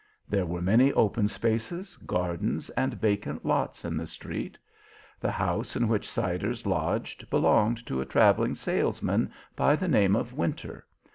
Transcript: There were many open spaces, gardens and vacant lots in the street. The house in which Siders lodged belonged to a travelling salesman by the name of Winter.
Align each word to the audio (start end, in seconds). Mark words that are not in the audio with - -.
There 0.27 0.47
were 0.47 0.63
many 0.63 0.91
open 0.93 1.27
spaces, 1.27 1.95
gardens 2.07 2.71
and 2.71 2.95
vacant 2.95 3.45
lots 3.45 3.85
in 3.85 3.97
the 3.97 4.07
street. 4.07 4.57
The 5.19 5.29
house 5.29 5.75
in 5.75 5.87
which 5.87 6.09
Siders 6.09 6.65
lodged 6.65 7.29
belonged 7.29 7.85
to 7.85 8.01
a 8.01 8.05
travelling 8.07 8.55
salesman 8.55 9.31
by 9.55 9.75
the 9.75 9.87
name 9.87 10.15
of 10.15 10.33
Winter. 10.33 10.87